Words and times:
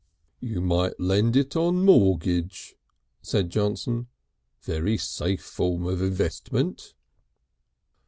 "You 0.39 0.61
might 0.61 0.99
lend 0.99 1.35
it 1.35 1.55
on 1.55 1.85
mortgage," 1.85 2.73
said 3.21 3.51
Johnson. 3.51 4.07
"Very 4.63 4.97
safe 4.97 5.43
form 5.43 5.85
of 5.85 6.01
investment." 6.01 6.95